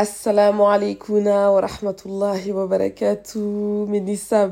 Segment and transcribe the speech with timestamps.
[0.00, 4.48] Assalamu alaikum wa rahmatullahi wa barakatuh, Ménissa.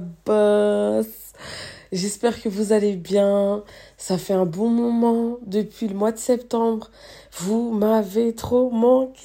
[1.93, 3.63] J'espère que vous allez bien.
[3.97, 6.91] Ça fait un bon moment depuis le mois de septembre.
[7.39, 9.23] Vous m'avez trop manqué.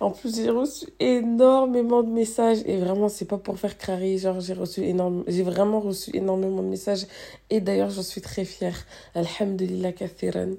[0.00, 4.18] En plus, j'ai reçu énormément de messages et vraiment, c'est pas pour faire crari.
[4.18, 7.06] Genre, j'ai reçu énorme, j'ai vraiment reçu énormément de messages
[7.50, 8.76] et d'ailleurs, j'en suis très fière.
[9.14, 10.50] Alhamdulillah kathiran.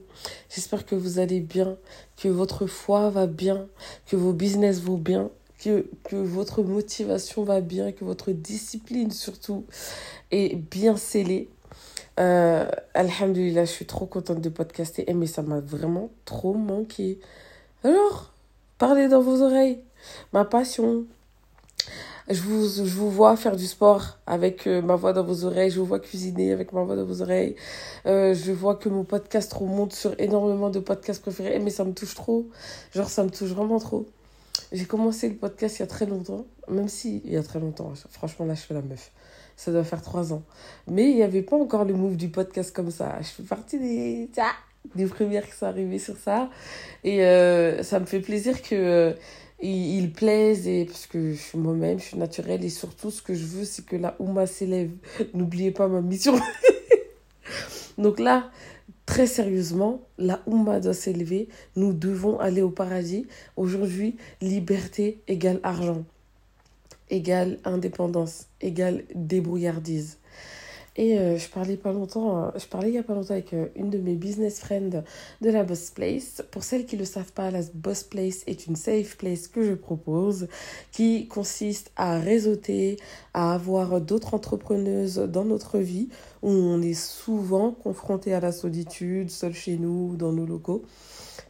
[0.50, 1.78] J'espère que vous allez bien,
[2.18, 3.68] que votre foi va bien,
[4.08, 9.66] que vos business vont bien, que, que votre motivation va bien, que votre discipline surtout
[10.32, 11.50] est bien scellée.
[12.20, 17.20] Euh, Alhamdulillah, je suis trop contente de podcaster, mais ça m'a vraiment trop manqué.
[17.84, 18.35] Alors,
[18.78, 19.80] parlez dans vos oreilles.
[20.34, 21.06] Ma passion.
[22.28, 25.70] Je vous, je vous vois faire du sport avec euh, ma voix dans vos oreilles.
[25.70, 27.56] Je vous vois cuisiner avec ma voix dans vos oreilles.
[28.08, 31.60] Euh, je vois que mon podcast remonte sur énormément de podcasts préférés.
[31.60, 32.48] Mais ça me touche trop.
[32.94, 34.08] Genre, ça me touche vraiment trop.
[34.72, 36.46] J'ai commencé le podcast il y a très longtemps.
[36.68, 37.94] Même si, il y a très longtemps.
[38.10, 39.12] Franchement, là, je fais la meuf.
[39.56, 40.42] Ça doit faire trois ans.
[40.88, 43.18] Mais il n'y avait pas encore le move du podcast comme ça.
[43.22, 44.30] Je fais partie des,
[44.96, 46.50] des premières qui sont arrivées sur ça.
[47.04, 49.14] Et euh, ça me fait plaisir que euh,
[49.62, 50.12] il.
[50.22, 52.64] Et, parce que je suis moi-même, je suis naturelle.
[52.64, 54.92] Et surtout, ce que je veux, c'est que la Ouma s'élève.
[55.34, 56.36] N'oubliez pas ma mission.
[57.98, 58.50] Donc là,
[59.06, 61.48] très sérieusement, la Oumma doit s'élever.
[61.76, 63.26] Nous devons aller au paradis.
[63.56, 66.04] Aujourd'hui, liberté égale argent
[67.10, 70.18] égale indépendance, égale débrouillardise.
[70.98, 73.54] Et euh, je parlais pas longtemps, euh, je parlais il y a pas longtemps avec
[73.54, 75.04] euh, une de mes business friends
[75.42, 76.42] de la Boss Place.
[76.52, 79.62] Pour celles qui ne le savent pas, la Boss Place est une safe place que
[79.62, 80.48] je propose
[80.94, 82.96] qui consiste à réseauter,
[83.34, 86.08] à avoir d'autres entrepreneuses dans notre vie
[86.42, 90.84] où on est souvent confronté à la solitude, seul chez nous, dans nos locaux.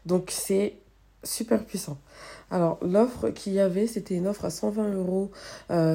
[0.07, 0.77] Donc c'est
[1.23, 1.99] super puissant.
[2.49, 5.31] Alors, l'offre qu'il y avait, c'était une offre à 120 euros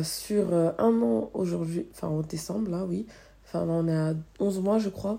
[0.03, 3.07] sur un an aujourd'hui, enfin en décembre, là, oui.
[3.53, 5.19] Enfin, on est à 11 mois, je crois,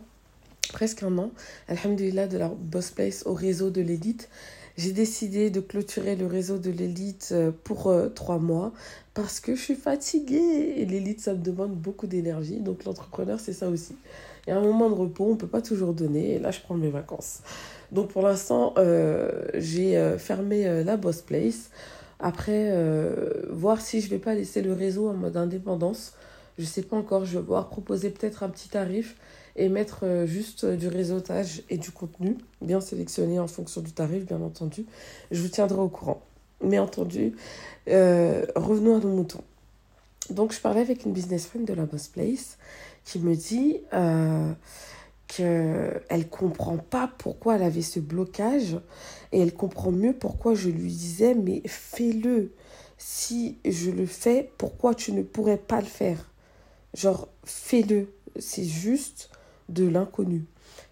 [0.74, 1.32] presque un an.
[1.68, 4.30] Alhamdulillah, de la Boss Place au réseau de l'élite.
[4.78, 8.72] J'ai décidé de clôturer le réseau de l'élite euh, pour trois mois
[9.14, 10.76] parce que je suis fatiguée.
[10.78, 12.60] Et l'élite, ça me demande beaucoup d'énergie.
[12.60, 13.96] Donc, l'entrepreneur, c'est ça aussi.
[14.48, 16.36] Il y a un moment de repos, on ne peut pas toujours donner.
[16.36, 17.42] Et là, je prends mes vacances.
[17.92, 21.70] Donc pour l'instant, euh, j'ai euh, fermé euh, la Boss Place.
[22.24, 22.72] Après,
[23.50, 26.14] voir si je vais pas laisser le réseau en mode indépendance.
[26.62, 29.16] Je sais pas encore, je vais voir proposer peut-être un petit tarif
[29.56, 34.40] et mettre juste du réseautage et du contenu, bien sélectionné en fonction du tarif, bien
[34.40, 34.86] entendu.
[35.32, 36.22] Je vous tiendrai au courant.
[36.64, 37.34] Mais entendu,
[37.88, 39.44] revenons à nos moutons.
[40.30, 42.60] Donc, je parlais avec une business friend de la Boss Place
[43.06, 43.80] qui me dit
[45.26, 48.80] qu'elle comprend pas pourquoi elle avait ce blocage
[49.32, 52.52] et elle comprend mieux pourquoi je lui disais mais fais-le.
[53.00, 56.31] Si je le fais, pourquoi tu ne pourrais pas le faire?
[56.94, 58.08] Genre fais-le.
[58.38, 59.30] C'est juste
[59.70, 60.46] de l'inconnu.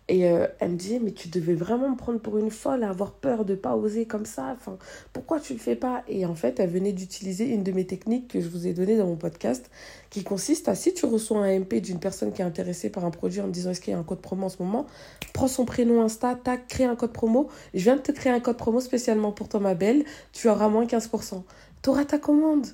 [0.09, 3.11] Et euh, elle me disait, mais tu devais vraiment me prendre pour une folle, avoir
[3.11, 4.55] peur de pas oser comme ça.
[4.55, 4.79] Enfin,
[5.13, 6.03] pourquoi tu le fais pas?
[6.07, 8.97] Et en fait, elle venait d'utiliser une de mes techniques que je vous ai donnée
[8.97, 9.69] dans mon podcast,
[10.09, 13.11] qui consiste à, si tu reçois un MP d'une personne qui est intéressée par un
[13.11, 14.87] produit en me disant, est-ce qu'il y a un code promo en ce moment?
[15.31, 17.47] Prends son prénom Insta, tac, crée un code promo.
[17.75, 20.05] Je viens de te créer un code promo spécialement pour toi, ma belle.
[20.33, 21.43] Tu auras moins 15%.
[21.83, 22.65] Tu auras ta commande.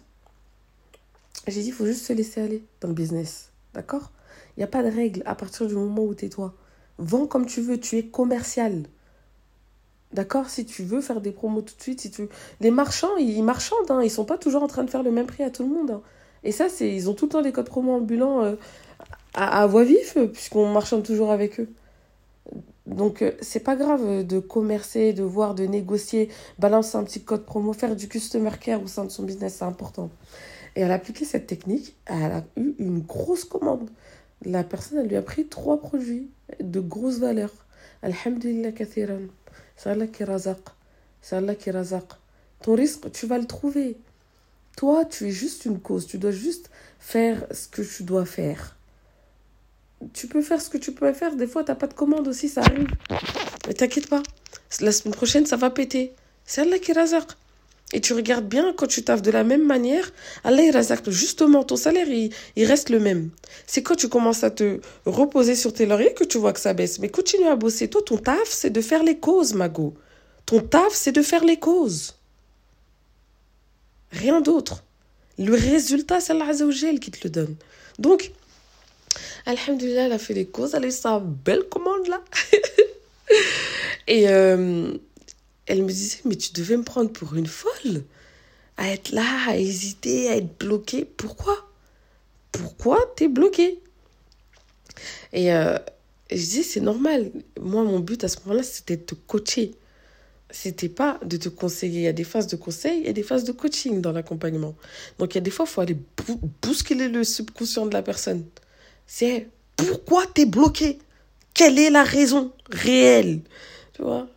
[1.47, 3.51] J'ai dit, il faut juste se laisser aller dans le business.
[3.73, 4.11] D'accord?
[4.55, 6.53] Il n'y a pas de règle à partir du moment où tu es toi.
[6.97, 8.83] Vends comme tu veux, tu es commercial.
[10.13, 10.49] D'accord?
[10.49, 12.27] Si tu veux faire des promos tout de suite, si tu
[12.61, 15.27] les marchands, ils marchandent, hein, ils sont pas toujours en train de faire le même
[15.27, 15.91] prix à tout le monde.
[15.91, 16.01] Hein.
[16.43, 18.55] Et ça, c'est ils ont tout le temps des codes promo ambulants euh,
[19.33, 21.69] à, voix vive, puisqu'on marchande toujours avec eux.
[22.85, 26.29] Donc, euh, c'est pas grave de commercer, de voir, de négocier,
[26.59, 29.65] balancer un petit code promo, faire du customer care au sein de son business, c'est
[29.65, 30.09] important.
[30.75, 33.89] Et elle a appliqué cette technique, elle a eu une grosse commande.
[34.43, 37.51] La personne, elle lui a pris trois produits de grosse valeur.
[38.01, 39.21] Alhamdulillah kathiran.
[39.77, 40.59] C'est Allah qui razaq.
[41.21, 42.05] C'est Allah qui razaq.
[42.61, 43.97] Ton risque, tu vas le trouver.
[44.75, 46.05] Toi, tu es juste une cause.
[46.07, 46.69] Tu dois juste
[46.99, 48.75] faire ce que tu dois faire.
[50.13, 51.35] Tu peux faire ce que tu peux faire.
[51.35, 52.87] Des fois, tu n'as pas de commande aussi, ça arrive.
[53.67, 54.21] Mais t'inquiète pas.
[54.81, 56.13] La semaine prochaine, ça va péter.
[56.43, 57.27] C'est Allah qui razaq.
[57.95, 60.11] Et tu regardes bien, quand tu taffes de la même manière,
[60.43, 63.29] Allah justement, ton salaire, il, reste le même.
[63.67, 66.73] C'est quand tu commences à te reposer sur tes lauriers que tu vois que ça
[66.73, 66.99] baisse.
[66.99, 67.89] Mais continue à bosser.
[67.89, 69.93] Toi, ton taf, c'est de faire les causes, Mago.
[70.45, 72.15] Ton taf, c'est de faire les causes.
[74.11, 74.83] Rien d'autre.
[75.39, 76.51] Le résultat, c'est Allah
[76.99, 77.55] qui te le donne.
[77.97, 78.33] Donc,
[79.45, 80.75] Alhamdulillah, elle a fait les causes.
[80.75, 82.21] Elle a sa belle commande là.
[84.07, 84.27] Et...
[84.27, 84.91] Euh,
[85.67, 88.03] elle me disait, mais tu devais me prendre pour une folle,
[88.77, 91.05] à être là, à hésiter, à être bloquée.
[91.05, 91.69] Pourquoi?
[92.51, 93.79] Pourquoi t'es bloquée?
[95.33, 95.77] Et euh,
[96.31, 97.31] je dis, c'est normal.
[97.59, 99.71] Moi, mon but à ce moment-là, c'était de te coacher.
[100.51, 102.01] C'était pas de te conseiller.
[102.01, 104.75] Il y a des phases de conseil et des phases de coaching dans l'accompagnement.
[105.19, 105.97] Donc, il y a des fois, il faut aller
[106.61, 108.45] bousculer le subconscient de la personne.
[109.07, 110.99] C'est pourquoi t'es bloqué
[111.53, 113.41] Quelle est la raison réelle?
[113.93, 114.27] Tu vois?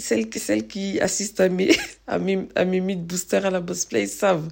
[0.00, 1.76] Celles, celles qui assistent à mes,
[2.06, 4.48] à mes, à mes meet boosters à la Boss Play savent.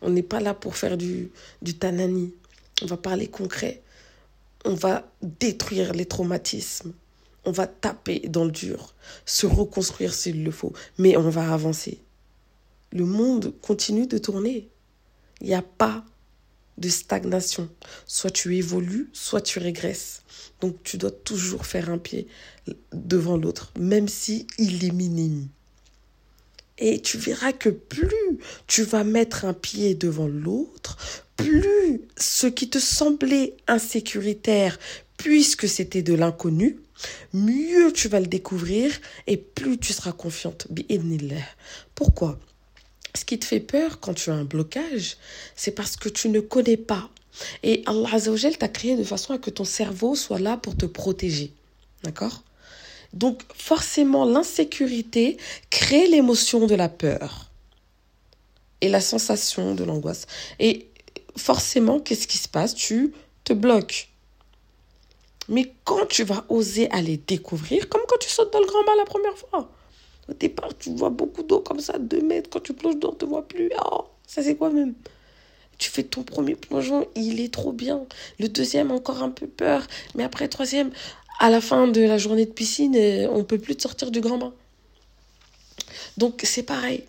[0.00, 1.30] On n'est pas là pour faire du,
[1.62, 2.34] du tanani.
[2.82, 3.82] On va parler concret.
[4.64, 6.92] On va détruire les traumatismes.
[7.44, 8.94] On va taper dans le dur.
[9.24, 10.72] Se reconstruire s'il le faut.
[10.98, 12.00] Mais on va avancer.
[12.92, 14.68] Le monde continue de tourner.
[15.40, 16.04] Il n'y a pas
[16.78, 17.68] de stagnation.
[18.06, 20.22] Soit tu évolues, soit tu régresses.
[20.60, 22.26] Donc tu dois toujours faire un pied
[22.92, 25.48] devant l'autre, même si il est minime.
[26.78, 30.96] Et tu verras que plus tu vas mettre un pied devant l'autre,
[31.36, 34.78] plus ce qui te semblait insécuritaire,
[35.16, 36.78] puisque c'était de l'inconnu,
[37.32, 38.92] mieux tu vas le découvrir
[39.26, 40.68] et plus tu seras confiante.
[41.94, 42.38] Pourquoi?
[43.14, 45.16] Ce qui te fait peur quand tu as un blocage,
[45.56, 47.08] c'est parce que tu ne connais pas.
[47.62, 50.86] Et Allah Azzawajal t'a créé de façon à que ton cerveau soit là pour te
[50.86, 51.52] protéger.
[52.02, 52.42] D'accord?
[53.12, 55.36] Donc forcément, l'insécurité
[55.70, 57.50] crée l'émotion de la peur
[58.80, 60.26] et la sensation de l'angoisse.
[60.58, 60.88] Et
[61.36, 62.74] forcément, qu'est-ce qui se passe?
[62.74, 63.12] Tu
[63.44, 64.08] te bloques.
[65.48, 68.96] Mais quand tu vas oser aller découvrir, comme quand tu sautes dans le grand bain
[68.98, 69.70] la première fois,
[70.28, 72.50] au départ, tu vois beaucoup d'eau comme ça, deux mètres.
[72.50, 73.70] Quand tu plonges dedans, tu ne vois plus.
[73.90, 74.94] Oh, ça c'est quoi même?
[75.78, 78.04] Tu fais ton premier plongeon, il est trop bien.
[78.40, 79.86] Le deuxième, encore un peu peur.
[80.16, 80.90] Mais après, troisième,
[81.38, 84.20] à la fin de la journée de piscine, euh, on peut plus te sortir du
[84.20, 84.52] grand bain.
[86.16, 87.04] Donc c'est pareil.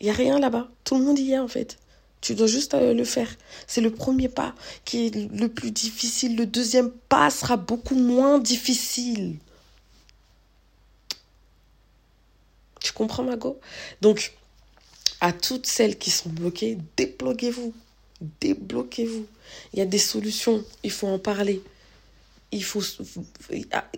[0.00, 0.68] Il n'y a rien là-bas.
[0.84, 1.78] Tout le monde y est en fait.
[2.22, 3.28] Tu dois juste euh, le faire.
[3.66, 4.54] C'est le premier pas
[4.86, 6.36] qui est le plus difficile.
[6.36, 9.36] Le deuxième pas sera beaucoup moins difficile.
[12.84, 13.58] Tu comprends, Mago
[14.02, 14.34] Donc,
[15.20, 17.74] à toutes celles qui sont bloquées, débloquez-vous.
[18.40, 19.26] Débloquez-vous.
[19.72, 20.64] Il y a des solutions.
[20.84, 21.60] Il faut en parler
[22.54, 22.82] il faut,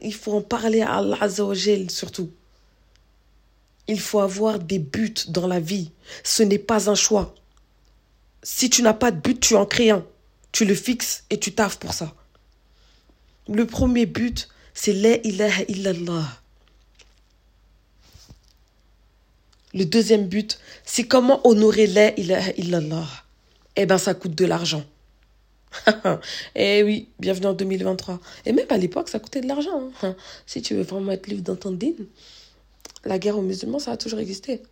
[0.00, 2.30] il faut en parler à Allah Azzawajal surtout.
[3.86, 5.92] Il faut avoir des buts dans la vie.
[6.24, 7.34] Ce n'est pas un choix.
[8.42, 10.04] Si tu n'as pas de but, tu en crées un.
[10.52, 12.14] Tu le fixes et tu taffes pour ça.
[13.48, 16.26] Le premier but, c'est la ilaha illallah.
[19.74, 23.06] Le deuxième but, c'est comment honorer la ilaha illallah.
[23.76, 24.84] Eh bien, ça coûte de l'argent.
[26.54, 28.20] eh oui, bienvenue en 2023.
[28.46, 29.90] Et même à l'époque, ça coûtait de l'argent.
[30.02, 30.16] Hein.
[30.46, 31.76] Si tu veux vraiment être libre dans ton
[33.04, 34.62] la guerre aux musulmans, ça a toujours existé.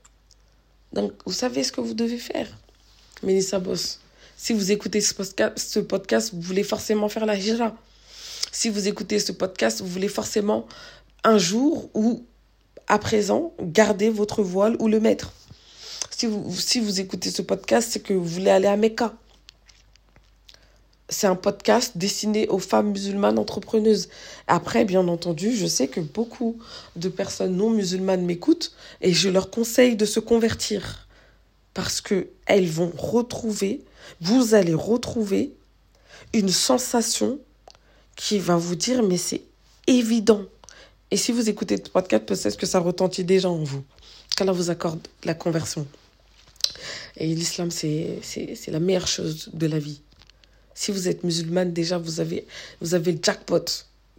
[0.93, 2.49] Donc, vous savez ce que vous devez faire.
[3.23, 4.00] Mélissa Boss,
[4.37, 7.76] si vous écoutez ce podcast, vous voulez forcément faire la hijra.
[8.52, 10.67] Si vous écoutez ce podcast, vous voulez forcément
[11.25, 12.25] un jour ou
[12.94, 15.32] à présent garder votre voile ou le mettre.
[16.11, 19.14] Si vous, vous écoutez ce podcast, c'est que vous voulez aller à Mecca
[21.11, 24.08] c'est un podcast destiné aux femmes musulmanes entrepreneuses.
[24.46, 26.56] Après, bien entendu, je sais que beaucoup
[26.96, 31.06] de personnes non musulmanes m'écoutent et je leur conseille de se convertir
[31.75, 33.82] parce que elles vont retrouver,
[34.22, 35.53] vous allez retrouver
[36.32, 37.39] une sensation
[38.17, 39.43] qui va vous dire mais c'est
[39.86, 40.46] évident.
[41.11, 43.84] Et si vous écoutez ce podcast, peut-être que ça retentit déjà en vous.
[44.37, 45.87] Qu'Allah vous accorde la conversion.
[47.17, 48.20] Et l'islam, c'est
[48.69, 50.01] la meilleure chose de la vie.
[50.75, 52.46] Si vous êtes musulmane, déjà, vous avez,
[52.81, 53.65] vous avez le jackpot.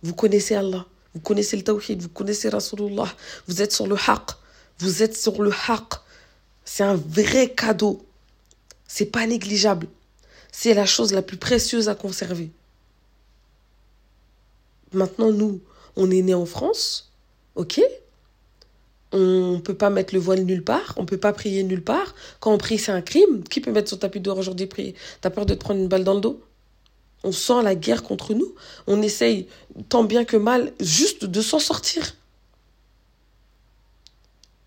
[0.03, 0.85] Vous connaissez Allah.
[1.13, 2.01] Vous connaissez le tawhid.
[2.01, 3.13] Vous connaissez Rasulullah.
[3.47, 4.31] Vous êtes sur le haq.
[4.79, 5.95] Vous êtes sur le haq.
[6.63, 8.05] C'est un vrai cadeau.
[8.87, 9.87] C'est pas négligeable.
[10.51, 12.49] C'est la chose la plus précieuse à conserver.
[14.93, 15.59] Maintenant, nous,
[15.95, 17.11] on est né en France.
[17.55, 17.81] OK
[19.11, 21.83] on ne peut pas mettre le voile nulle part, on ne peut pas prier nulle
[21.83, 22.15] part.
[22.41, 23.43] Quand on prie, c'est un crime.
[23.49, 24.93] Qui peut mettre son tapis dehors aujourd'hui prier?
[25.21, 26.41] T'as peur de te prendre une balle dans le dos?
[27.23, 28.53] On sent la guerre contre nous.
[28.87, 29.47] On essaye,
[29.87, 32.15] tant bien que mal, juste de s'en sortir.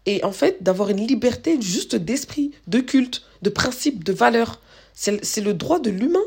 [0.07, 4.61] Et en fait, d'avoir une liberté juste d'esprit, de culte, de principe, de valeur.
[4.95, 6.25] C'est le droit de l'humain.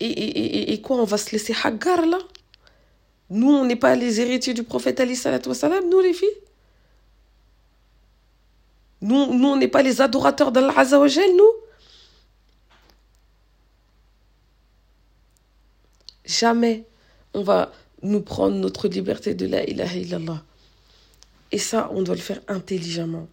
[0.00, 2.18] Et, et, et, quoi, on va se laisser hagar là?
[3.28, 5.40] Nous, on n'est pas les héritiers du prophète Ali salam,
[5.88, 6.28] nous les filles?
[9.02, 11.52] Nous, nous on n'est pas les adorateurs d'Allah Azzawajal, nous?
[16.24, 16.84] Jamais
[17.34, 20.42] on va nous prendre notre liberté de la ilaha illallah.
[21.52, 23.28] Et ça, on doit le faire intelligemment.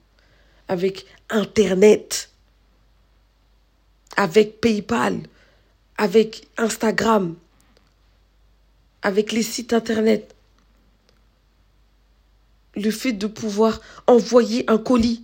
[0.68, 2.30] Avec Internet,
[4.16, 5.22] avec PayPal,
[5.98, 7.36] avec Instagram,
[9.02, 10.36] avec les sites Internet.
[12.76, 15.24] Le fait de pouvoir envoyer un colis.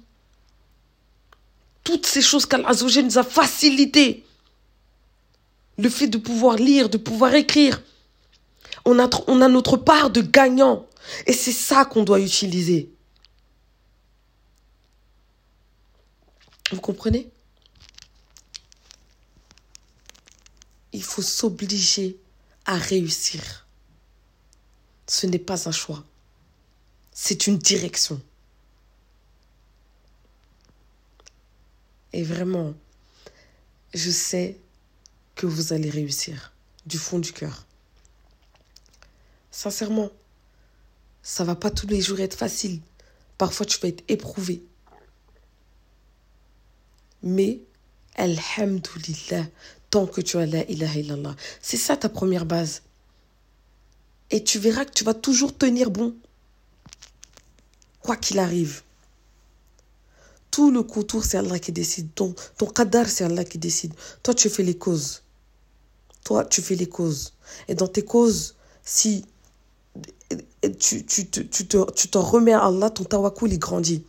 [1.83, 4.25] Toutes ces choses qu'Allah nous a facilitées.
[5.77, 7.81] Le fait de pouvoir lire, de pouvoir écrire.
[8.85, 10.87] On a, on a notre part de gagnant.
[11.27, 12.89] Et c'est ça qu'on doit utiliser.
[16.71, 17.29] Vous comprenez?
[20.93, 22.17] Il faut s'obliger
[22.65, 23.67] à réussir.
[25.07, 26.03] Ce n'est pas un choix.
[27.11, 28.21] C'est une direction.
[32.13, 32.73] Et vraiment,
[33.93, 34.59] je sais
[35.35, 36.53] que vous allez réussir
[36.85, 37.65] du fond du cœur.
[39.51, 40.11] Sincèrement,
[41.23, 42.81] ça va pas tous les jours être facile.
[43.37, 44.63] Parfois, tu vas être éprouvé.
[47.23, 47.61] Mais,
[48.15, 49.45] Alhamdulillah,
[49.93, 51.35] tant que tu as la ilaha illallah.
[51.61, 52.81] C'est ça ta première base.
[54.31, 56.15] Et tu verras que tu vas toujours tenir bon.
[58.01, 58.81] Quoi qu'il arrive.
[60.49, 62.07] Tout le contour, c'est Allah qui décide.
[62.15, 63.93] Ton, ton qadar, c'est Allah qui décide.
[64.23, 65.21] Toi, tu fais les causes.
[66.23, 67.33] Toi, tu fais les causes.
[67.67, 69.23] Et dans tes causes, si
[70.79, 74.03] tu, tu, tu, tu t'en remets à Allah, ton tawakul, il grandit.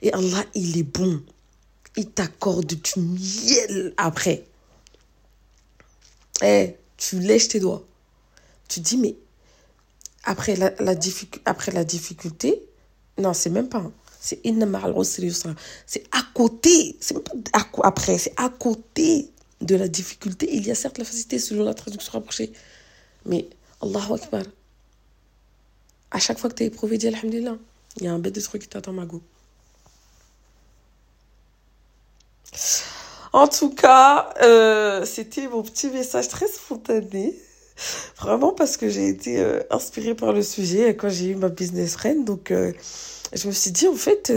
[0.00, 1.20] Et Allah, il est bon.
[1.98, 4.46] Il t'accorde du miel après.
[6.42, 7.84] Eh, tu lèches tes doigts.
[8.68, 9.16] Tu dis, mais
[10.24, 10.94] après la, la,
[11.44, 12.62] après la difficulté,
[13.18, 13.90] non, c'est même pas.
[14.20, 14.40] C'est
[15.86, 16.96] C'est à côté.
[17.00, 17.16] C'est
[17.82, 20.48] après, c'est à côté de la difficulté.
[20.52, 22.52] Il y a certes la facilité selon la traduction rapprochée.
[23.24, 23.48] Mais
[23.80, 24.42] Allahu Akbar.
[26.10, 27.56] À chaque fois que tu es éprouvé, dis Alhamdulillah.
[27.98, 29.22] Il y a un bête de truc qui t'attend, Mago.
[33.32, 37.34] En tout cas, euh, c'était mon petit message très spontané.
[38.18, 41.94] Vraiment parce que j'ai été euh, inspirée par le sujet quand j'ai eu ma business
[41.94, 42.24] friend.
[42.24, 42.72] Donc, euh,
[43.34, 44.32] je me suis dit, en fait,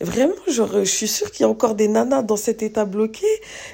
[0.00, 3.26] vraiment, genre, je suis sûre qu'il y a encore des nanas dans cet état bloqué.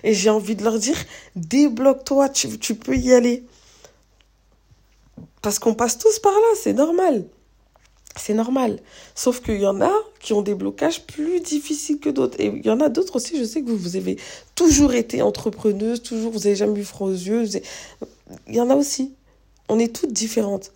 [0.05, 0.97] Et j'ai envie de leur dire,
[1.35, 3.45] débloque-toi, tu, tu peux y aller.
[5.43, 7.25] Parce qu'on passe tous par là, c'est normal.
[8.17, 8.79] C'est normal.
[9.15, 12.39] Sauf qu'il y en a qui ont des blocages plus difficiles que d'autres.
[12.39, 14.19] Et il y en a d'autres aussi, je sais que vous, avez
[14.55, 17.47] toujours été entrepreneuse, toujours, vous n'avez jamais eu froid aux yeux.
[18.47, 19.15] Il y en a aussi.
[19.69, 20.73] On est toutes différentes.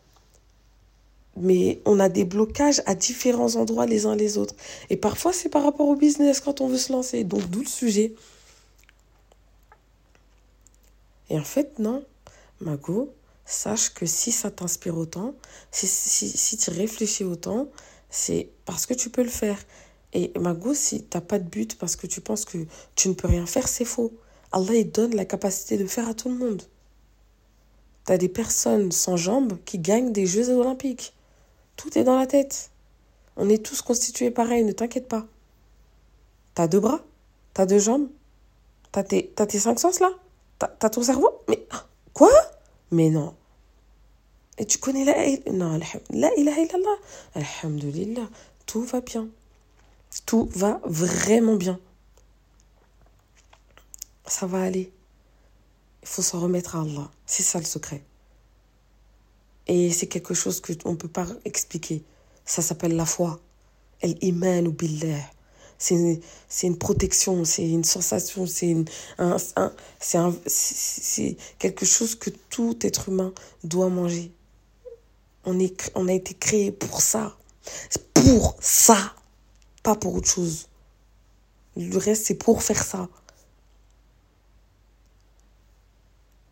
[1.36, 4.54] Mais on a des blocages à différents endroits les uns les autres.
[4.88, 7.24] Et parfois, c'est par rapport au business quand on veut se lancer.
[7.24, 8.14] Donc, d'où le sujet.
[11.28, 12.02] Et en fait, non.
[12.60, 13.12] Mago,
[13.44, 15.34] sache que si ça t'inspire autant,
[15.70, 17.68] si, si, si tu réfléchis autant,
[18.14, 19.58] c'est parce que tu peux le faire.
[20.12, 22.58] Et Mago, si tu n'as pas de but parce que tu penses que
[22.94, 24.12] tu ne peux rien faire, c'est faux.
[24.52, 26.62] Allah, il donne la capacité de faire à tout le monde.
[28.06, 31.12] Tu des personnes sans jambes qui gagnent des Jeux olympiques.
[31.74, 32.70] Tout est dans la tête.
[33.36, 35.26] On est tous constitués pareil, ne t'inquiète pas.
[36.54, 37.00] T'as deux bras
[37.52, 38.08] T'as deux jambes
[38.92, 40.10] T'as tes, tes cinq sens là
[40.60, 41.66] T'as ton cerveau Mais
[42.12, 42.30] quoi?
[42.92, 43.34] Mais non.
[44.58, 45.80] Et tu connais la Non,
[46.10, 46.98] la ilaha illallah.
[47.34, 48.28] Alhamdulillah.
[48.66, 49.28] Tout va bien.
[50.26, 51.78] Tout va vraiment bien.
[54.26, 54.92] Ça va aller.
[56.02, 57.10] Il faut s'en remettre à Allah.
[57.26, 58.02] C'est ça le secret.
[59.66, 62.02] Et c'est quelque chose qu'on ne peut pas expliquer.
[62.44, 63.40] Ça s'appelle la foi.
[64.02, 65.30] El iman ou billah
[65.78, 68.74] c'est une, protection, c'est une sensation, c'est
[69.18, 69.36] un,
[70.46, 73.32] c'est quelque chose que tout être humain
[73.64, 74.32] doit manger.
[75.46, 77.36] On, est, on a été créé pour ça.
[78.14, 79.14] Pour ça.
[79.82, 80.68] Pas pour autre chose.
[81.76, 83.08] Le reste, c'est pour faire ça.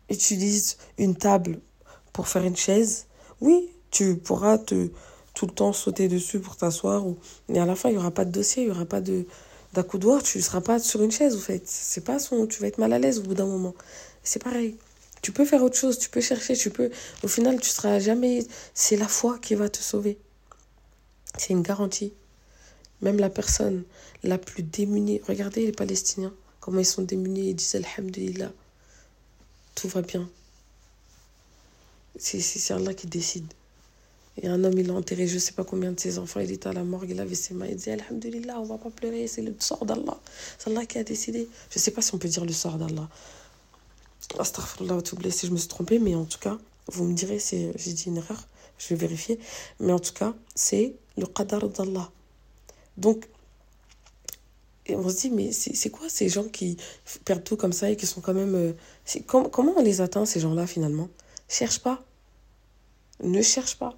[0.09, 1.59] Utilise une table
[2.11, 3.07] pour faire une chaise.
[3.41, 4.89] Oui, tu pourras te
[5.33, 7.07] tout le temps sauter dessus pour t'asseoir.
[7.07, 7.17] Ou...
[7.49, 9.25] Mais à la fin, il n'y aura pas de dossier, il n'y aura pas de
[9.73, 11.63] d'accoudoir, tu ne seras pas sur une chaise, en fait.
[11.65, 12.45] C'est pas son...
[12.45, 13.73] Tu vas être mal à l'aise au bout d'un moment.
[14.23, 14.77] C'est pareil.
[15.23, 16.91] Tu peux faire autre chose, tu peux chercher, tu peux...
[17.23, 18.45] Au final, tu seras jamais...
[18.73, 20.17] C'est la foi qui va te sauver.
[21.37, 22.11] C'est une garantie.
[23.01, 23.85] Même la personne
[24.23, 25.21] la plus démunie.
[25.25, 27.51] Regardez les Palestiniens, comment ils sont démunis.
[27.51, 28.51] Ils disent Alhamdulillah.
[29.75, 30.29] Tout va bien.
[32.19, 33.47] C'est Allah qui décide.
[34.41, 36.41] Et un homme, il a enterré je ne sais pas combien de ses enfants.
[36.41, 37.67] Il était à la morgue, il avait ses mains.
[37.67, 40.19] Il disait Alhamdulillah, on ne va pas pleurer, c'est le sort d'Allah.
[40.59, 41.47] C'est Allah qui a décidé.
[41.69, 43.07] Je ne sais pas si on peut dire le sort d'Allah.
[44.39, 44.99] Astaghfirullah,
[45.29, 48.05] si je me suis trompée, mais en tout cas, vous me direz si j'ai dit
[48.07, 48.47] une erreur.
[48.77, 49.39] Je vais vérifier.
[49.79, 52.11] Mais en tout cas, c'est le qadar d'Allah.
[52.97, 53.27] Donc,
[54.89, 56.77] on se dit, mais c'est quoi ces gens qui
[57.23, 58.55] perdent tout comme ça et qui sont quand même...
[58.55, 58.73] Euh,
[59.27, 61.09] comment on les atteint, ces gens-là, finalement?
[61.47, 62.03] Cherche pas.
[63.23, 63.95] Ne cherche pas.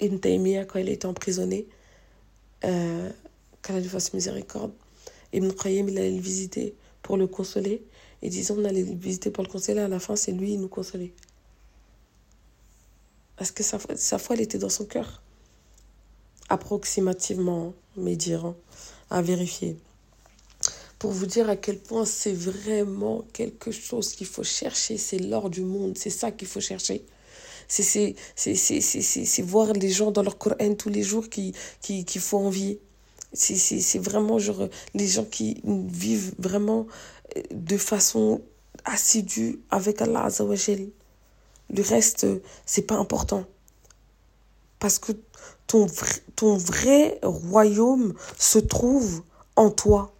[0.00, 1.66] Ibn Taymiyyah, quand il était emprisonné,
[2.64, 3.10] euh,
[3.62, 4.72] qu'Allah lui fasse miséricorde,
[5.32, 6.74] Ibn Qayyim, il allait le visiter
[7.04, 7.84] pour le consoler.
[8.22, 9.80] Et disons, on allait le visiter pour le consoler.
[9.80, 11.12] À la fin, c'est lui, il nous consolait.
[13.36, 15.22] Parce que sa, sa foi, elle était dans son cœur.
[16.48, 18.54] Approximativement, mais dire,
[19.10, 19.76] à vérifier.
[20.98, 24.96] Pour vous dire à quel point c'est vraiment quelque chose qu'il faut chercher.
[24.96, 25.98] C'est l'or du monde.
[25.98, 27.04] C'est ça qu'il faut chercher.
[27.68, 28.14] C'est
[29.42, 32.80] voir les gens dans leur Coran tous les jours qui, qui, qui font envier.
[33.34, 34.38] C'est vraiment
[34.94, 36.86] les gens qui vivent vraiment
[37.36, 38.40] euh, de façon
[38.84, 40.86] assidue avec Allah Azzawajal.
[41.70, 42.26] Le reste,
[42.64, 43.44] c'est pas important.
[44.78, 45.12] Parce que
[45.66, 45.86] ton,
[46.36, 49.22] ton vrai royaume se trouve
[49.56, 50.12] en toi.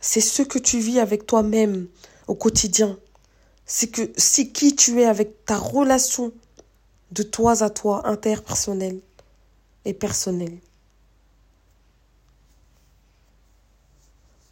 [0.00, 1.86] C'est ce que tu vis avec toi-même
[2.26, 2.98] au quotidien.
[3.66, 6.32] C'est que c'est qui tu es avec ta relation
[7.12, 9.00] de toi à toi, interpersonnelle
[9.84, 10.58] et personnelle.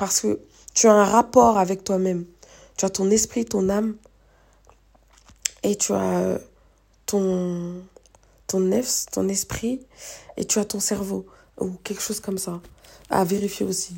[0.00, 0.40] Parce que
[0.72, 2.24] tu as un rapport avec toi-même.
[2.78, 3.96] Tu as ton esprit, ton âme.
[5.62, 6.38] Et tu as euh,
[7.04, 7.82] ton,
[8.46, 9.86] ton nefs, ton esprit.
[10.38, 11.26] Et tu as ton cerveau.
[11.58, 12.62] Ou quelque chose comme ça.
[13.10, 13.94] À vérifier aussi.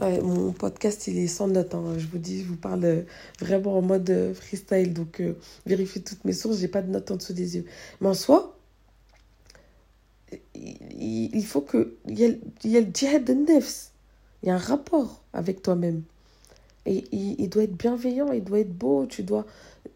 [0.00, 1.74] mon podcast, il est sans notes.
[1.74, 1.98] Hein.
[1.98, 3.02] Je vous dis, je vous parle euh,
[3.38, 4.94] vraiment en mode euh, freestyle.
[4.94, 5.22] Donc,
[5.66, 6.56] vérifiez toutes mes sources.
[6.56, 7.66] J'ai pas de notes en dessous des yeux.
[8.00, 8.56] Mais en soi,
[10.54, 11.98] il faut que.
[12.06, 12.28] Il y a,
[12.64, 13.92] il y a le djihad de nefs.
[14.42, 16.02] Il y a un rapport avec toi-même.
[16.86, 19.44] Et il, doit être bienveillant, il doit être beau, tu dois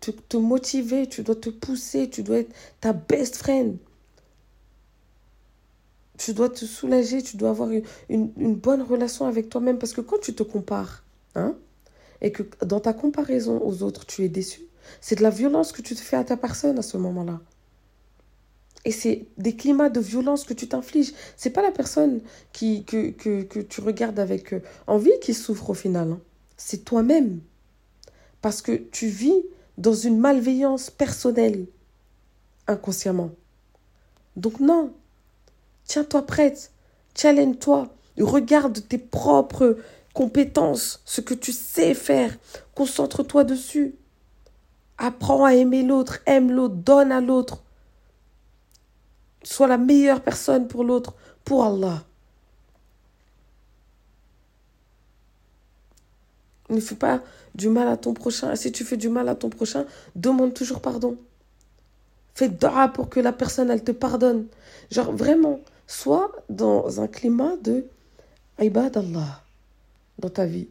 [0.00, 3.76] te, motiver, tu dois te pousser, tu dois être ta best friend.
[6.18, 9.78] Tu dois te soulager, tu dois avoir une, une, bonne relation avec toi-même.
[9.78, 11.02] Parce que quand tu te compares,
[11.35, 11.55] hein,
[12.20, 14.61] et que dans ta comparaison aux autres, tu es déçu,
[15.00, 17.40] c'est de la violence que tu te fais à ta personne à ce moment-là.
[18.85, 21.12] Et c'est des climats de violence que tu t'infliges.
[21.37, 22.21] C'est pas la personne
[22.53, 26.12] que tu regardes avec euh, envie qui souffre au final.
[26.12, 26.21] Hein.
[26.57, 27.40] C'est toi-même.
[28.40, 29.45] Parce que tu vis
[29.79, 31.66] dans une malveillance personnelle,
[32.66, 33.31] inconsciemment.
[34.37, 34.92] Donc non,
[35.85, 36.73] tiens-toi prête,
[37.16, 39.79] challenge-toi, regarde tes propres
[40.12, 42.37] compétences, ce que tu sais faire,
[42.75, 43.95] concentre-toi dessus.
[44.99, 47.62] Apprends à aimer l'autre, aime l'autre, donne à l'autre.
[49.42, 52.05] Sois la meilleure personne pour l'autre, pour Allah.
[56.68, 57.22] Ne fais pas
[57.55, 58.55] du mal à ton prochain.
[58.57, 59.85] Si tu fais du mal à ton prochain,
[60.16, 61.16] demande toujours pardon.
[62.35, 64.46] Fais dua pour que la personne, elle te pardonne.
[64.90, 67.85] Genre, vraiment, sois dans un climat de
[68.59, 69.42] ibad Allah
[70.18, 70.68] dans ta vie.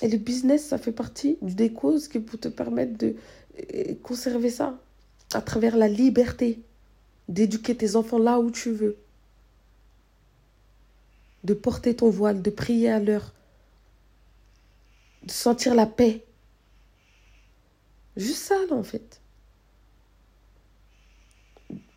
[0.00, 3.16] Et le business, ça fait partie des causes qui peuvent te permettre de
[3.74, 4.78] euh, conserver ça
[5.34, 6.60] à travers la liberté
[7.28, 8.96] d'éduquer tes enfants là où tu veux,
[11.44, 13.34] de porter ton voile, de prier à l'heure,
[15.22, 16.24] de sentir la paix.
[18.16, 19.20] Juste ça, là, en fait.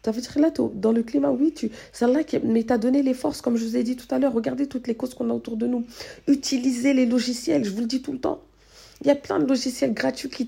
[0.03, 3.03] Ça veut dire là, dans le climat, oui, tu, c'est là qui, mais t'as donné
[3.03, 4.33] les forces, comme je vous ai dit tout à l'heure.
[4.33, 5.85] Regardez toutes les causes qu'on a autour de nous.
[6.27, 8.41] Utilisez les logiciels, je vous le dis tout le temps.
[9.01, 10.45] Il y a plein de logiciels gratuits qui,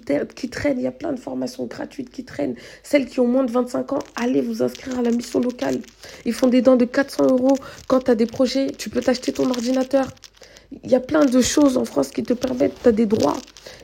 [0.50, 2.56] traînent, il y a plein de formations gratuites qui traînent.
[2.84, 5.80] Celles qui ont moins de 25 ans, allez vous inscrire à la mission locale.
[6.26, 7.58] Ils font des dons de 400 euros.
[7.88, 10.08] Quand tu as des projets, tu peux t'acheter ton ordinateur.
[10.84, 13.38] Il y a plein de choses en France qui te permettent, tu as des droits.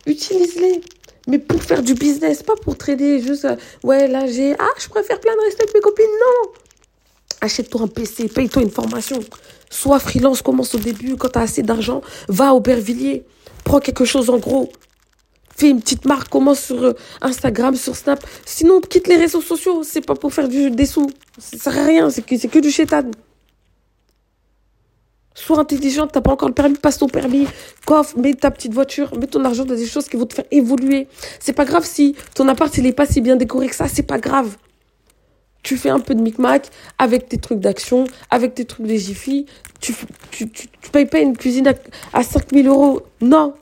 [0.06, 0.82] Utilise-les.
[1.28, 4.88] Mais pour faire du business, pas pour trader, juste, euh, ouais, là, j'ai, ah, je
[4.88, 6.06] préfère plein de rester avec mes copines.
[6.06, 6.52] Non!
[7.42, 9.20] Achète-toi un PC, paye-toi une formation.
[9.70, 11.16] Sois freelance, commence au début.
[11.16, 13.26] Quand tu as assez d'argent, va au Bervilliers.
[13.64, 14.72] Prends quelque chose en gros.
[15.56, 18.26] Fais une petite marque, commence sur euh, Instagram, sur Snap.
[18.46, 19.84] Sinon, quitte les réseaux sociaux.
[19.84, 21.10] C'est pas pour faire du, des sous.
[21.38, 22.10] Ça sert à rien.
[22.10, 23.12] C'est que, c'est que du chétan.
[25.36, 27.48] Sois intelligente, t'as pas encore le permis, passe ton permis,
[27.86, 30.46] coffre, mets ta petite voiture, mets ton argent dans des choses qui vont te faire
[30.52, 31.08] évoluer.
[31.40, 34.04] C'est pas grave si ton appart il est pas si bien décoré que ça, c'est
[34.04, 34.58] pas grave.
[35.62, 39.46] Tu fais un peu de micmac avec tes trucs d'action, avec tes trucs de Jiffy.
[39.82, 39.94] Tu,
[40.32, 41.74] tu, tu, payes pas une cuisine à,
[42.14, 43.02] à 5000 euros.
[43.22, 43.54] Non.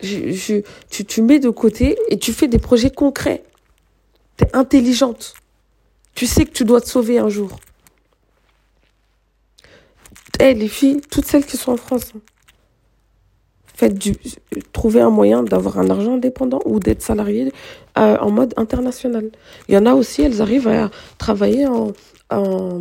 [0.00, 0.64] Tu,
[1.06, 3.44] tu mets de côté et tu fais des projets concrets.
[4.36, 5.34] Tu es intelligente.
[6.14, 7.58] Tu sais que tu dois te sauver un jour.
[10.40, 12.20] Eh, les filles, toutes celles qui sont en France, hein.
[13.74, 14.14] Faites du,
[14.72, 17.52] trouvez un moyen d'avoir un argent indépendant ou d'être salarié
[17.98, 19.30] euh, en mode international.
[19.68, 21.92] Il y en a aussi, elles arrivent à travailler en,
[22.30, 22.80] en,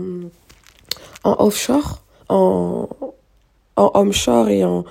[1.24, 2.90] en offshore, en,
[3.78, 4.84] en onshore et en,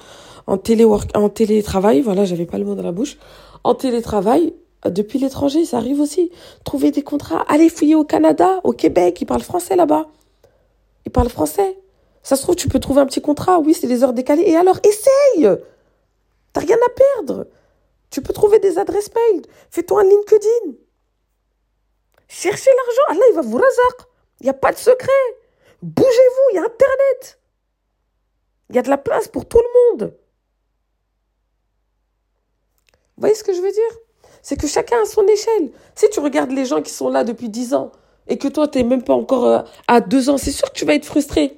[0.47, 2.01] en, téléwork, en télétravail.
[2.01, 3.19] Voilà, j'avais pas le mot dans la bouche.
[3.63, 4.55] En télétravail,
[4.87, 6.31] euh, depuis l'étranger, ça arrive aussi.
[6.65, 7.45] Trouver des contrats.
[7.49, 10.07] Allez fouiller au Canada, au Québec, ils parlent français là-bas.
[11.07, 11.77] Ils parlent français.
[12.23, 13.59] Ça se trouve, tu peux trouver un petit contrat.
[13.61, 14.45] Oui, c'est des heures décalées.
[14.47, 15.57] Et alors, essaye
[16.53, 17.47] T'as rien à perdre.
[18.11, 19.43] Tu peux trouver des adresses mail.
[19.71, 20.75] Fais-toi un LinkedIn.
[22.29, 23.03] Cherchez l'argent.
[23.09, 24.09] Allah, il va vous razak.
[24.41, 25.11] Il n'y a pas de secret.
[25.83, 27.41] Bougez-vous, il y a Internet.
[28.71, 30.15] Il y a de la place pour tout le monde.
[33.17, 33.99] Vous voyez ce que je veux dire?
[34.43, 35.71] C'est que chacun a son échelle.
[35.95, 37.93] Si tu regardes les gens qui sont là depuis 10 ans
[38.29, 40.79] et que toi, tu n'es même pas encore euh, à 2 ans, c'est sûr que
[40.79, 41.57] tu vas être frustré.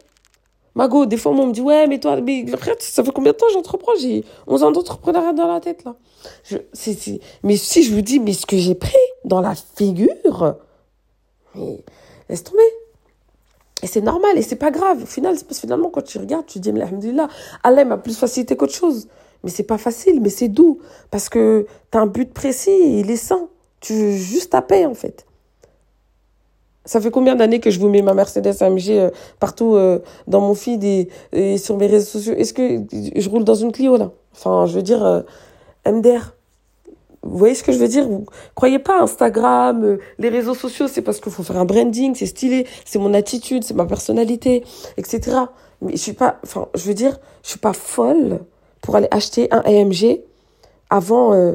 [0.75, 2.47] Mago, des fois, on me dit, ouais, mais toi, mais
[2.79, 3.93] ça fait combien de temps j'entreprends?
[4.01, 5.97] J'ai 11 ans d'entrepreneuriat dans la tête, là.
[6.45, 6.57] Je,
[7.43, 10.57] Mais si je vous dis, mais ce que j'ai pris dans la figure,
[11.55, 11.85] mais
[12.29, 12.63] laisse tomber.
[13.83, 15.03] Et c'est normal, et c'est pas grave.
[15.03, 17.29] Au final, parce que finalement, quand tu regardes, tu dis, mais alhamdoulilah,
[17.63, 19.09] Allah m'a plus facilité qu'autre chose.
[19.45, 20.79] Mais c'est pas facile, mais c'est doux.
[21.11, 23.49] Parce que tu as un but précis et il est sain.
[23.81, 25.27] Tu juste ta paix, en fait.
[26.85, 30.41] Ça fait combien d'années que je vous mets ma Mercedes AMG euh, partout euh, dans
[30.41, 30.83] mon feed
[31.33, 32.35] et, sur mes réseaux sociaux?
[32.35, 32.83] Est-ce que
[33.15, 34.11] je roule dans une Clio là?
[34.35, 35.23] Enfin, je veux dire, euh,
[35.87, 36.35] MDR.
[37.23, 38.09] Vous voyez ce que je veux dire?
[38.09, 42.27] Vous croyez pas Instagram, les réseaux sociaux, c'est parce qu'il faut faire un branding, c'est
[42.27, 44.65] stylé, c'est mon attitude, c'est ma personnalité,
[44.97, 45.37] etc.
[45.83, 48.41] Mais je suis pas, enfin, je veux dire, je suis pas folle
[48.81, 50.21] pour aller acheter un AMG
[50.91, 51.55] avant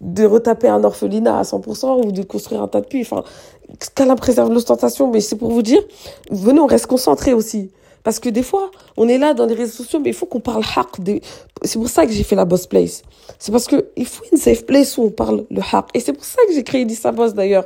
[0.00, 3.02] de retaper un orphelinat à 100% ou de construire un tas de puits.
[3.02, 3.24] Enfin,
[3.94, 5.82] qu'Allah préserve l'ostentation, mais c'est pour vous dire,
[6.30, 7.70] venez, on reste concentré aussi.
[8.02, 10.40] Parce que des fois, on est là dans les réseaux sociaux, mais il faut qu'on
[10.40, 10.86] parle haq.
[11.62, 13.02] C'est pour ça que j'ai fait la Boss Place.
[13.40, 15.86] C'est parce qu'il faut une safe place où on parle le haq.
[15.92, 17.64] Et c'est pour ça que j'ai créé Dissa Boss d'ailleurs.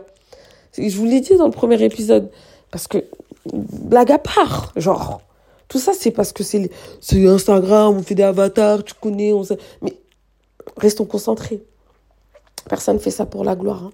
[0.78, 2.30] Je vous l'ai dit dans le premier épisode.
[2.70, 3.04] Parce que,
[3.52, 5.20] blague à part, genre,
[5.68, 6.70] tout ça c'est parce que c'est
[7.12, 9.58] Instagram, on fait des avatars, tu connais, on sait.
[9.82, 9.94] Mais
[10.76, 11.62] restons concentrés.
[12.68, 13.84] Personne ne fait ça pour la gloire.
[13.84, 13.92] Hein.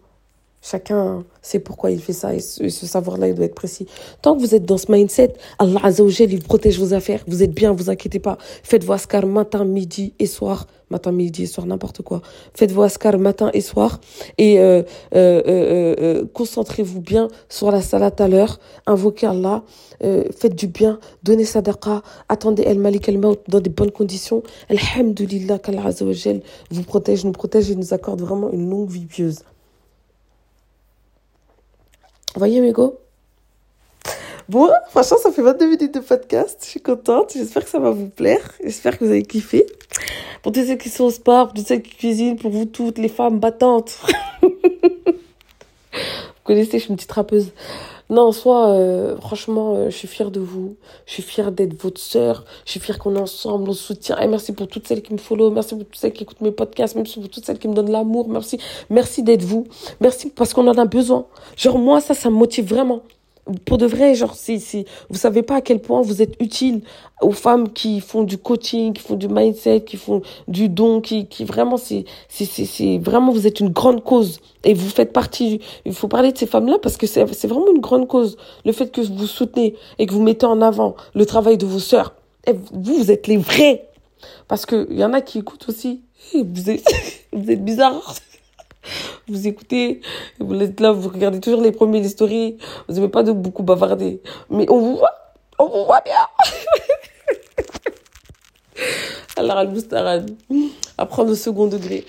[0.68, 3.86] Chacun sait pourquoi il fait ça et ce, savoir-là, il doit être précis.
[4.20, 7.22] Tant que vous êtes dans ce mindset, Allah Azzawajal, il protège vos affaires.
[7.28, 8.36] Vous êtes bien, vous inquiétez pas.
[8.64, 10.66] Faites vos askar matin, midi et soir.
[10.90, 12.20] Matin, midi et soir, n'importe quoi.
[12.52, 14.00] Faites vos askar matin et soir.
[14.38, 14.82] Et euh,
[15.14, 18.58] euh, euh, concentrez-vous bien sur la salat à l'heure.
[18.86, 19.62] Invoquez Allah.
[20.00, 20.98] faites du bien.
[21.22, 22.02] Donnez sadaqa.
[22.28, 24.42] Attendez El Malik El Maut dans des bonnes conditions.
[24.68, 26.40] Alhamdulillah qu'Allah Azzawajal
[26.72, 29.44] vous protège, nous protège et nous accorde vraiment une longue vie pieuse.
[32.36, 33.00] Voyez, mes go
[34.50, 36.58] Bon, franchement, ça fait 22 minutes de podcast.
[36.62, 37.32] Je suis contente.
[37.32, 38.52] J'espère que ça va vous plaire.
[38.62, 39.64] J'espère que vous avez kiffé.
[40.42, 42.98] Pour tous ceux qui sont au sport, pour tous ceux qui cuisinent, pour vous toutes,
[42.98, 43.98] les femmes battantes.
[44.42, 44.48] vous
[46.44, 47.52] connaissez, je suis une petite rappeuse.
[48.08, 50.76] Non, en euh, franchement, euh, je suis fière de vous.
[51.06, 52.44] Je suis fière d'être votre sœur.
[52.64, 54.18] Je suis fière qu'on est ensemble, on se soutient.
[54.18, 55.50] Et merci pour toutes celles qui me follow.
[55.50, 56.94] Merci pour toutes celles qui écoutent mes podcasts.
[56.94, 58.28] Merci pour toutes celles qui me donnent l'amour.
[58.28, 58.58] Merci.
[58.90, 59.66] Merci d'être vous.
[60.00, 61.26] Merci parce qu'on en a besoin.
[61.56, 63.02] Genre, moi, ça, ça me motive vraiment
[63.64, 66.80] pour de vrai, genre, si, si, vous savez pas à quel point vous êtes utile
[67.22, 71.26] aux femmes qui font du coaching, qui font du mindset, qui font du don, qui,
[71.26, 74.40] qui vraiment, c'est, c'est, c'est, vraiment, vous êtes une grande cause.
[74.64, 77.70] Et vous faites partie, il faut parler de ces femmes-là parce que c'est, c'est vraiment
[77.72, 78.36] une grande cause.
[78.64, 81.78] Le fait que vous soutenez et que vous mettez en avant le travail de vos
[81.78, 82.14] sœurs.
[82.46, 83.88] Et vous, vous êtes les vrais.
[84.48, 86.02] Parce que il y en a qui écoutent aussi.
[86.34, 86.82] Vous êtes,
[87.32, 88.16] vous êtes bizarres
[89.28, 90.00] vous écoutez,
[90.38, 92.56] vous êtes là, vous regardez toujours les premiers stories,
[92.88, 94.20] vous n'aimez pas de beaucoup bavarder.
[94.50, 95.14] Mais on vous voit,
[95.58, 96.26] on vous voit bien.
[99.36, 100.30] Alors, Al-Moustarad,
[100.98, 102.04] à prendre au second degré.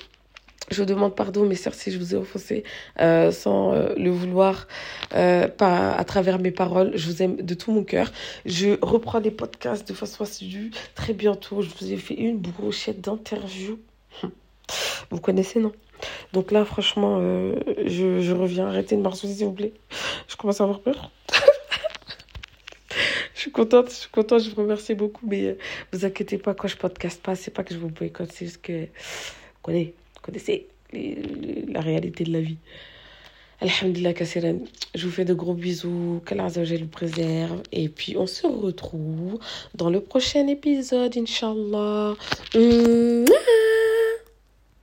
[0.69, 2.63] Je vous demande pardon, mes sœurs, si je vous ai offensé
[2.99, 4.67] euh, sans euh, le vouloir,
[5.15, 6.91] euh, pas à travers mes paroles.
[6.95, 8.11] Je vous aime de tout mon cœur.
[8.45, 10.71] Je reprends les podcasts de façon assidue.
[10.93, 13.79] Très bientôt, je vous ai fait une brochette d'interviews.
[15.09, 15.71] Vous connaissez, non?
[16.33, 17.55] Donc là, franchement, euh,
[17.85, 18.67] je, je, reviens.
[18.67, 19.73] Arrêtez de marcher, s'il vous plaît.
[20.27, 21.11] Je commence à avoir peur.
[23.33, 25.25] je suis contente, je suis contente, je vous remercie beaucoup.
[25.27, 25.57] Mais euh,
[25.91, 28.61] vous inquiétez pas, quand je podcast pas, c'est pas que je vous boycotte, c'est juste
[28.61, 28.87] que vous
[29.61, 32.57] connaissez, connaissez la réalité de la vie.
[33.59, 34.59] Alhamdulillah, Kassiran.
[34.93, 36.21] Je vous fais de gros bisous.
[36.27, 37.63] Qu'Allah vous préserve.
[37.71, 39.39] Et puis, on se retrouve
[39.73, 42.15] dans le prochain épisode, Inch'Allah.